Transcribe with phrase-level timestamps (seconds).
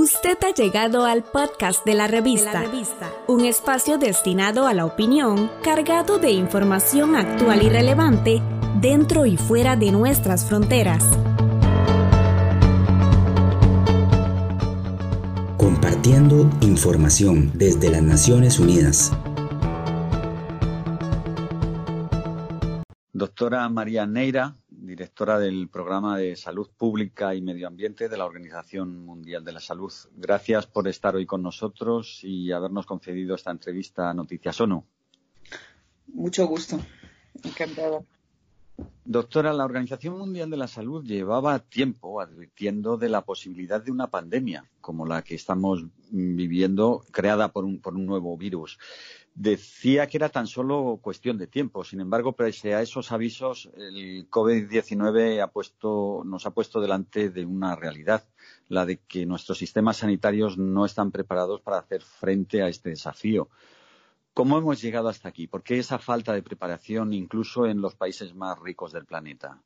[0.00, 2.62] Usted ha llegado al podcast de la, revista,
[3.26, 8.40] un espacio destinado a la opinión, cargado de información actual y relevante
[8.80, 11.02] dentro y fuera de nuestras fronteras.
[15.56, 19.10] Compartiendo información desde las Naciones Unidas.
[23.12, 29.04] Doctora María Neira, directora del Programa de Salud Pública y Medio Ambiente de la Organización
[29.04, 29.92] Mundial de la Salud.
[30.16, 34.84] Gracias por estar hoy con nosotros y habernos concedido esta entrevista a Noticias ONU.
[36.08, 36.78] Mucho gusto.
[37.42, 38.02] Encantada.
[39.04, 44.08] Doctora, la Organización Mundial de la Salud llevaba tiempo advirtiendo de la posibilidad de una
[44.08, 48.78] pandemia como la que estamos viviendo, creada por un, por un nuevo virus
[49.38, 51.84] decía que era tan solo cuestión de tiempo.
[51.84, 58.24] Sin embargo, pese a esos avisos, el COVID-19 nos ha puesto delante de una realidad,
[58.68, 63.48] la de que nuestros sistemas sanitarios no están preparados para hacer frente a este desafío.
[64.34, 65.46] ¿Cómo hemos llegado hasta aquí?
[65.46, 69.62] ¿Por qué esa falta de preparación incluso en los países más ricos del planeta?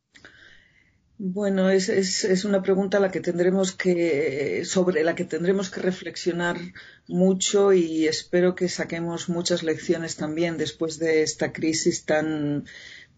[1.24, 5.80] Bueno, es, es, es, una pregunta la que tendremos que, sobre la que tendremos que
[5.80, 6.58] reflexionar
[7.06, 12.64] mucho y espero que saquemos muchas lecciones también después de esta crisis tan,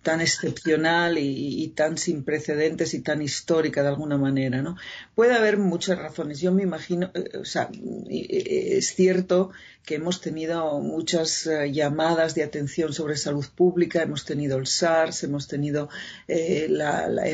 [0.05, 4.77] tan excepcional y, tan sin precedentes y tan histórica de alguna manera, ¿no?
[5.17, 6.41] Puede haber muchas razones.
[6.41, 7.71] Yo me imagino, eh, o sea,
[8.09, 9.51] es cierto
[9.85, 15.25] que hemos tenido muchas eh, llamadas de atención sobre salud pública, hemos tenido el SARS,
[15.25, 15.91] hemos tenido
[16.27, 16.81] eh, el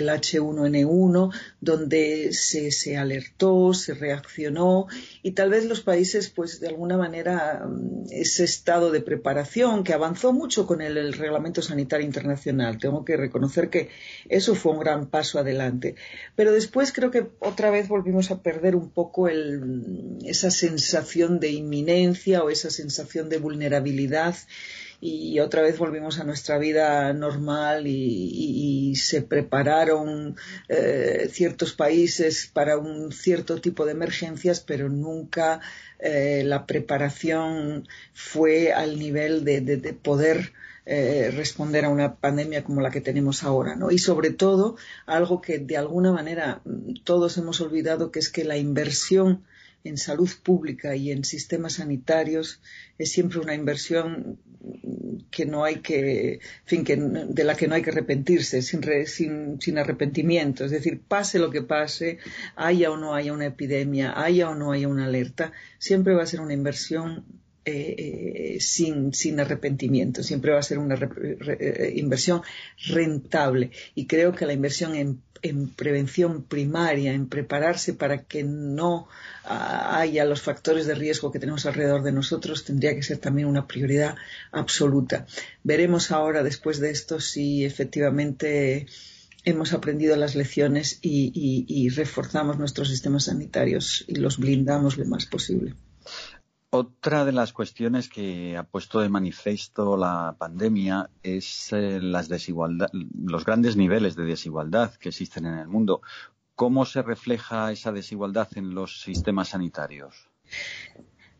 [0.08, 4.88] H1N1, donde se, se, alertó, se reaccionó
[5.22, 9.92] y tal vez los países, pues de alguna manera, mm, ese estado de preparación que
[9.92, 12.59] avanzó mucho con el Reglamento Sanitario Internacional.
[12.78, 13.88] Tengo que reconocer que
[14.28, 15.94] eso fue un gran paso adelante.
[16.36, 22.42] Pero después creo que otra vez volvimos a perder un poco esa sensación de inminencia
[22.42, 24.34] o esa sensación de vulnerabilidad
[25.00, 30.36] y otra vez volvimos a nuestra vida normal y, se prepararon
[30.68, 35.60] eh, ciertos países para un cierto tipo de emergencias, pero nunca
[35.98, 40.52] eh, la preparación fue al nivel de, poder
[40.86, 43.90] eh, responder a una pandemia como la que tenemos ahora, ¿no?
[43.90, 44.76] Y sobre todo,
[45.06, 49.44] algo que de alguna manera mm, todos hemos olvidado, que es que la inversión
[49.84, 52.60] en salud pública y en sistemas sanitarios
[52.98, 54.38] es siempre una inversión
[55.30, 59.60] que no hay que, fin, que de la que no hay que arrepentirse, sin, sin,
[59.60, 60.64] sin, arrepentimiento.
[60.64, 62.18] Es decir, pase lo que pase,
[62.56, 66.26] haya o no haya una epidemia, haya o no haya una alerta, siempre va a
[66.26, 67.24] ser una inversión
[67.70, 70.22] eh, eh, sin, arrepentimiento.
[70.22, 72.42] Siempre va a ser una eh, inversión
[72.86, 73.70] rentable.
[73.94, 75.22] Y creo que la inversión en,
[75.68, 79.08] prevención primaria, en prepararse para que no
[79.44, 83.48] ah, haya los factores de riesgo que tenemos alrededor de nosotros, tendría que ser también
[83.48, 84.16] una prioridad
[84.52, 85.26] absoluta.
[85.62, 88.86] Veremos ahora, después de esto, si efectivamente
[89.44, 95.74] hemos aprendido las lecciones y reforzamos nuestros sistemas sanitarios y los blindamos lo más posible.
[96.72, 103.44] Otra de las cuestiones que ha puesto de manifiesto la pandemia es eh, las los
[103.44, 106.00] grandes niveles de desigualdad que existen en el mundo.
[106.54, 110.28] ¿Cómo se refleja esa desigualdad en los sistemas sanitarios?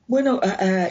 [0.08, 0.40] Bueno,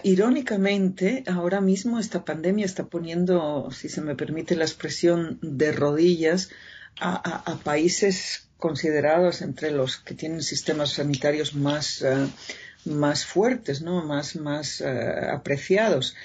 [0.03, 6.49] irónicamente, ahora mismo esta pandemia está poniendo, si se me permite la expresión, de rodillas
[7.01, 12.27] a, países considerados entre los que tienen sistemas sanitarios más eh,
[12.85, 14.03] más fuertes, ¿no?
[14.03, 14.87] más, más eh,
[15.31, 16.15] apreciados.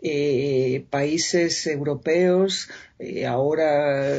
[0.00, 2.68] Eh, países europeos,
[3.00, 4.16] eh, ahora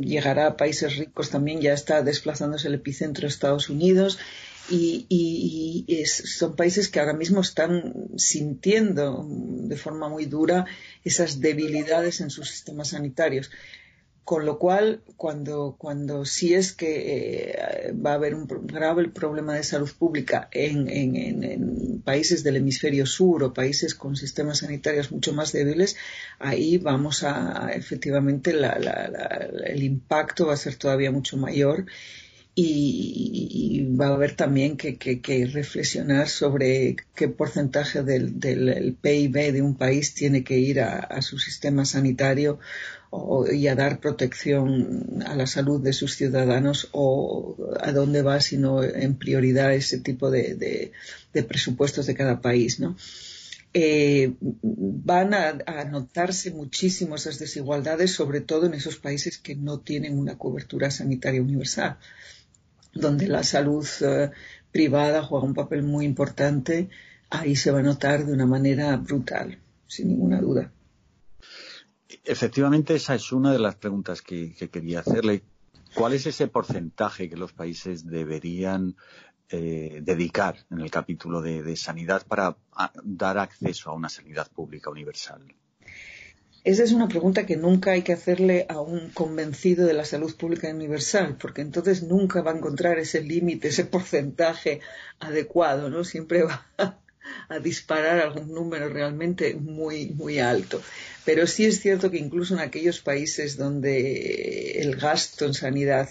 [0.00, 4.18] llegará a países ricos también, ya está desplazándose el epicentro de Estados Unidos
[4.70, 10.66] y, son países que ahora mismo están sintiendo de forma muy dura
[11.04, 13.50] esas debilidades en sus sistemas sanitarios.
[14.28, 19.54] Con lo cual, cuando, cuando sí es que eh, va a haber un grave problema
[19.54, 25.52] de salud pública en, países del hemisferio sur o países con sistemas sanitarios mucho más
[25.52, 25.96] débiles,
[26.38, 31.86] ahí vamos a, efectivamente, el impacto va a ser todavía mucho mayor
[32.54, 40.12] y, va a haber también que, reflexionar sobre qué porcentaje del, PIB de un país
[40.12, 42.58] tiene que ir a su sistema sanitario
[43.52, 48.82] y a dar protección a la salud de sus ciudadanos o a dónde va sino
[48.82, 50.92] en prioridad ese tipo de,
[51.46, 52.96] presupuestos de cada país, ¿no?
[53.74, 60.18] Eh, van a, notarse muchísimo esas desigualdades, sobre todo en esos países que no tienen
[60.18, 61.98] una cobertura sanitaria universal,
[62.94, 64.30] donde la salud eh,
[64.72, 66.88] privada juega un papel muy importante,
[67.30, 70.72] ahí se va a notar de una manera brutal, sin ninguna duda.
[72.24, 75.42] Efectivamente, esa es una de las preguntas que, quería hacerle.
[75.94, 78.96] ¿Cuál es ese porcentaje que los países deberían
[79.50, 82.56] eh, dedicar en el capítulo de, sanidad para
[83.02, 85.42] dar acceso a una sanidad pública universal?
[86.64, 90.34] Esa es una pregunta que nunca hay que hacerle a un convencido de la salud
[90.36, 94.80] pública universal, porque entonces nunca va a encontrar ese límite, ese porcentaje
[95.20, 96.04] adecuado, ¿no?
[96.04, 96.66] Siempre va
[97.48, 100.82] a disparar algún número realmente muy, muy alto.
[101.28, 106.08] Pero sí es cierto que incluso en aquellos países donde el gasto en sanidad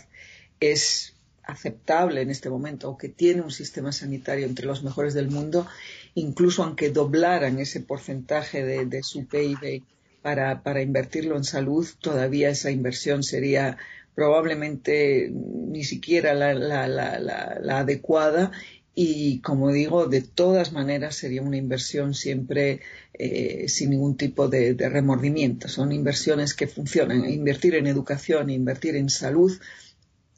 [0.60, 5.32] es aceptable en este momento o que tiene un sistema sanitario entre los mejores del
[5.32, 5.66] mundo,
[6.14, 9.82] incluso aunque doblaran ese porcentaje de, su PIB
[10.22, 13.80] para, invertirlo en salud, todavía esa inversión sería
[14.14, 18.52] probablemente ni siquiera la, la, la adecuada.
[18.94, 22.82] Y como digo, de todas maneras sería una inversión siempre
[23.20, 25.68] eh, sin ningún tipo de, remordimiento.
[25.68, 27.30] Son inversiones que funcionan.
[27.30, 29.52] Invertir en educación, e invertir en salud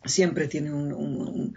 [0.05, 1.55] siempre tiene un,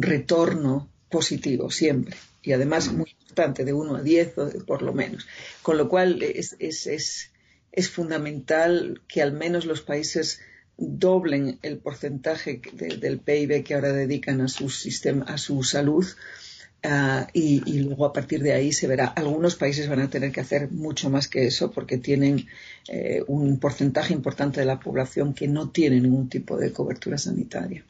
[0.00, 2.16] retorno positivo, siempre.
[2.42, 4.34] Y además muy importante, de 1 a 10
[4.66, 5.26] por lo menos.
[5.62, 10.40] Con lo cual es, es fundamental que al menos los países
[10.76, 16.06] doblen el porcentaje del PIB que ahora dedican a su sistema, a su salud.
[16.84, 19.06] Ah, y, luego a partir de ahí se verá.
[19.06, 22.48] Algunos países van a tener que hacer mucho más que eso porque tienen
[22.88, 27.84] eh, un porcentaje importante de la población que no tiene ningún tipo de cobertura sanitaria.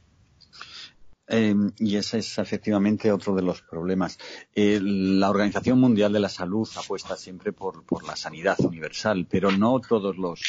[1.26, 4.18] Em, y ese es efectivamente otro de los problemas.
[4.54, 9.80] Eh, la Organización Mundial de la Salud apuesta siempre por, la sanidad universal, pero no
[9.80, 10.42] todos los,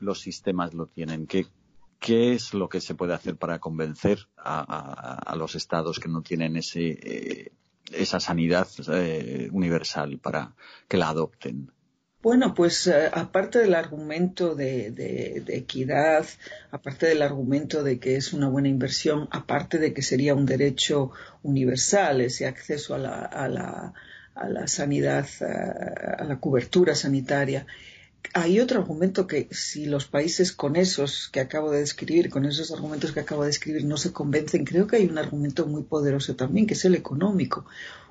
[0.00, 1.26] los sistemas lo tienen.
[1.26, 1.46] ¿Qué,
[1.98, 6.56] ¿Qué es lo que se puede hacer para convencer a, los estados que no tienen
[6.56, 7.52] ese, eh,
[7.96, 10.54] esa sanidad eh, universal para
[10.88, 11.70] que la adopten?
[12.22, 16.24] Bueno, pues eh, aparte del argumento de, equidad,
[16.70, 21.10] aparte del argumento de que es una buena inversión, aparte de que sería un derecho
[21.42, 23.92] universal ese acceso a la, a la,
[24.34, 27.66] a la sanidad, a la cobertura sanitaria,
[28.32, 32.72] hay otro argumento que si los países con esos que acabo de describir, con esos
[32.72, 36.34] argumentos que acabo de describir no se convencen, creo que hay un argumento muy poderoso
[36.34, 37.66] también, que es el económico.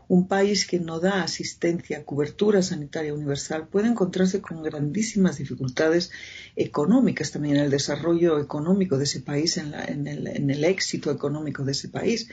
[0.07, 6.11] Un país que no da asistencia, cobertura sanitaria universal, puede encontrarse con grandísimas dificultades
[6.55, 9.73] económicas también en el desarrollo económico de ese país, en,
[10.07, 12.29] el, en el éxito económico de ese país.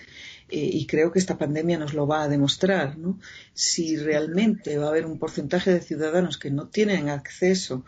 [0.50, 3.18] Eh, y creo que esta pandemia nos lo va a demostrar, ¿no?
[3.54, 7.84] Si realmente va a haber un porcentaje de ciudadanos que no tienen acceso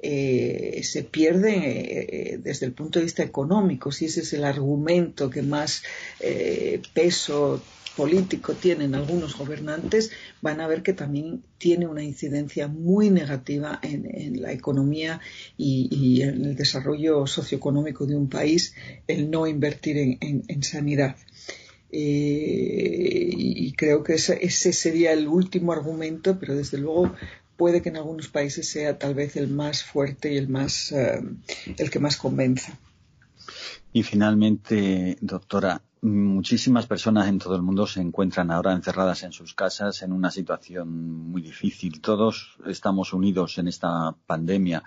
[0.00, 5.28] eh, se pierde eh, desde el punto de vista económico, si ese es el argumento
[5.28, 5.82] que más
[6.94, 7.60] peso
[7.96, 14.40] político tienen algunos gobernantes, van a ver que también tiene una incidencia muy negativa en,
[14.40, 15.20] la economía
[15.56, 18.74] y, en el desarrollo socioeconómico de un país
[19.08, 21.16] el no invertir en sanidad.
[21.90, 27.14] Eh, y creo que ese, sería el último argumento, pero desde luego
[27.56, 31.22] puede que en algunos países sea tal vez el más fuerte y el más eh,
[31.76, 32.78] el que más convenza.
[33.92, 39.54] Y finalmente, doctora, muchísimas personas en todo el mundo se encuentran ahora encerradas en sus
[39.54, 42.00] casas en una situación muy difícil.
[42.00, 44.82] Todos estamos unidos en esta pandemia.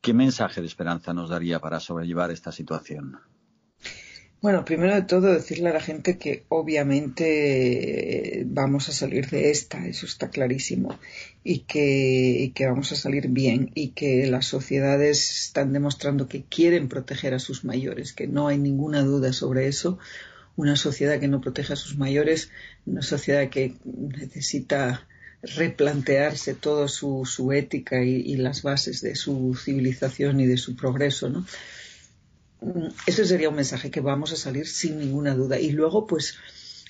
[0.00, 3.18] ¿Qué mensaje de esperanza nos daría para sobrellevar esta situación?
[4.40, 9.84] Bueno, primero de todo decirle a la gente que obviamente vamos a salir de esta,
[9.84, 10.96] eso está clarísimo,
[11.42, 16.88] y que, que, vamos a salir bien y que las sociedades están demostrando que quieren
[16.88, 19.98] proteger a sus mayores, que no hay ninguna duda sobre eso.
[20.54, 22.50] Una sociedad que no protege a sus mayores,
[22.86, 25.06] una sociedad que necesita
[25.42, 30.76] replantearse toda su, su ética y, y las bases de su civilización y de su
[30.76, 31.44] progreso, ¿no?
[33.06, 35.60] Ese sería un mensaje que vamos a salir sin ninguna duda.
[35.60, 36.36] Y luego, pues,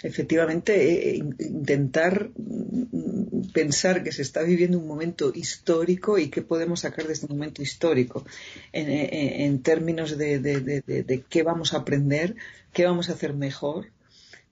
[0.03, 6.81] efectivamente, eh, intentar mm, pensar que se está viviendo un momento histórico y qué podemos
[6.81, 8.25] sacar de este momento histórico
[8.73, 12.37] en, eh, términos de, qué vamos a aprender,
[12.73, 13.89] qué vamos a hacer mejor,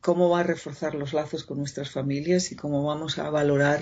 [0.01, 3.81] cómo va a reforzar los lazos con nuestras familias y cómo vamos a valorar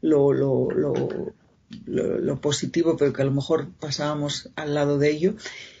[0.00, 5.34] lo, lo positivo, pero que a lo mejor pasábamos al lado de ello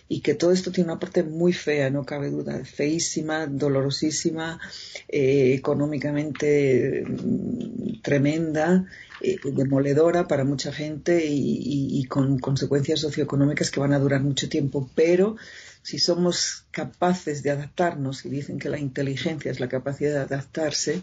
[0.08, 4.60] y que todo esto tiene una parte muy fea, no cabe duda, feísima, dolorosísima,
[5.08, 8.84] eh, económicamente mm, tremenda,
[9.20, 14.90] eh, demoledora para mucha gente y, con consecuencias socioeconómicas que van a durar mucho tiempo,
[14.94, 15.36] pero
[15.82, 21.02] si somos capaces de adaptarnos, y dicen que la inteligencia es la capacidad de adaptarse,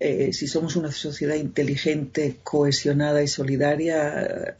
[0.00, 4.56] eh, si somos una sociedad inteligente, cohesionada y solidaria,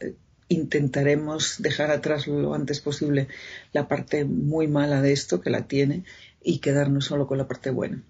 [0.49, 3.27] intentaremos dejar atrás lo antes posible
[3.71, 6.03] la parte muy mala de esto, que la tiene,
[6.43, 8.03] y quedarnos solo con la parte buena.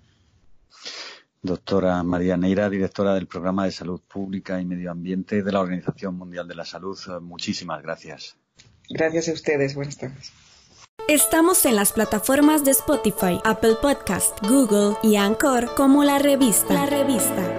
[1.41, 6.15] Doctora María Neira, directora del Programa de Salud Pública y Medio Ambiente de la Organización
[6.15, 8.35] Mundial de la Salud, muchísimas gracias.
[8.89, 9.75] Gracias a ustedes.
[9.75, 10.33] Buenas tardes.
[11.07, 16.73] Estamos en las plataformas de Spotify, Apple Podcast, Google y Anchor como la revista.
[16.73, 17.58] La revista.